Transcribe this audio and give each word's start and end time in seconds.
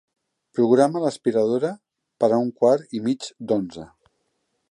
Programa 0.59 1.01
l'aspiradora 1.03 1.69
per 2.23 2.31
a 2.31 2.41
un 2.47 2.51
quart 2.63 2.97
i 3.01 3.05
mig 3.09 3.31
d'onze. 3.51 3.87